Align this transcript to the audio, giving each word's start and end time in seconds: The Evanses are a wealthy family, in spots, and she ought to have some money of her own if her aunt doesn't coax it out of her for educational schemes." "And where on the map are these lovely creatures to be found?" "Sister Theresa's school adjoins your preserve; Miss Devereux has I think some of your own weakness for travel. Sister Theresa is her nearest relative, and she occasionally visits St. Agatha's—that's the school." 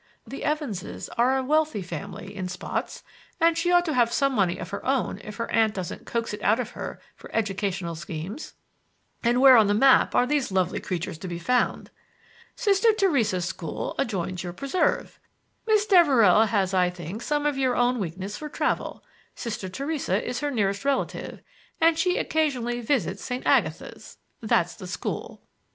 The 0.25 0.43
Evanses 0.43 1.09
are 1.15 1.37
a 1.37 1.43
wealthy 1.43 1.83
family, 1.83 2.35
in 2.35 2.47
spots, 2.47 3.03
and 3.39 3.55
she 3.55 3.71
ought 3.71 3.85
to 3.85 3.93
have 3.93 4.11
some 4.11 4.33
money 4.33 4.57
of 4.57 4.71
her 4.71 4.83
own 4.83 5.19
if 5.23 5.35
her 5.35 5.51
aunt 5.51 5.75
doesn't 5.75 6.07
coax 6.07 6.33
it 6.33 6.41
out 6.41 6.59
of 6.59 6.71
her 6.71 6.99
for 7.15 7.29
educational 7.35 7.93
schemes." 7.93 8.55
"And 9.21 9.39
where 9.39 9.55
on 9.55 9.67
the 9.67 9.75
map 9.75 10.15
are 10.15 10.25
these 10.25 10.51
lovely 10.51 10.79
creatures 10.79 11.19
to 11.19 11.27
be 11.27 11.37
found?" 11.37 11.91
"Sister 12.55 12.91
Theresa's 12.93 13.45
school 13.45 13.93
adjoins 13.99 14.41
your 14.41 14.53
preserve; 14.53 15.19
Miss 15.67 15.85
Devereux 15.85 16.47
has 16.47 16.73
I 16.73 16.89
think 16.89 17.21
some 17.21 17.45
of 17.45 17.55
your 17.59 17.75
own 17.75 17.99
weakness 17.99 18.37
for 18.39 18.49
travel. 18.49 19.03
Sister 19.35 19.69
Theresa 19.69 20.27
is 20.27 20.39
her 20.39 20.49
nearest 20.49 20.83
relative, 20.83 21.43
and 21.79 21.95
she 21.95 22.17
occasionally 22.17 22.81
visits 22.81 23.23
St. 23.23 23.45
Agatha's—that's 23.45 24.73
the 24.73 24.87
school." 24.87 25.41